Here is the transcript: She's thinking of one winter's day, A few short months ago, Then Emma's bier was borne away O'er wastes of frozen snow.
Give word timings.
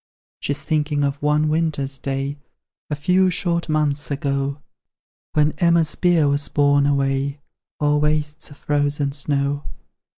She's 0.39 0.63
thinking 0.63 1.03
of 1.03 1.21
one 1.21 1.47
winter's 1.47 1.99
day, 1.99 2.39
A 2.89 2.95
few 2.95 3.29
short 3.29 3.69
months 3.69 4.09
ago, 4.09 4.59
Then 5.35 5.53
Emma's 5.59 5.93
bier 5.93 6.27
was 6.27 6.49
borne 6.49 6.87
away 6.87 7.39
O'er 7.79 7.99
wastes 7.99 8.49
of 8.49 8.57
frozen 8.57 9.11
snow. 9.11 9.63